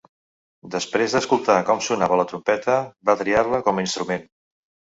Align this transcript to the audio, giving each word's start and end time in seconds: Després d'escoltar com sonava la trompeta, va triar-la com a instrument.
Després 0.75 1.13
d'escoltar 1.15 1.57
com 1.69 1.83
sonava 1.89 2.19
la 2.21 2.27
trompeta, 2.33 2.79
va 3.11 3.19
triar-la 3.23 3.63
com 3.69 3.79
a 3.83 3.89
instrument. 3.89 4.27